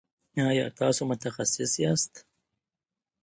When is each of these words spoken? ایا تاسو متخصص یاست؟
ایا 0.49 0.65
تاسو 0.79 1.01
متخصص 1.09 1.71
یاست؟ 1.83 2.13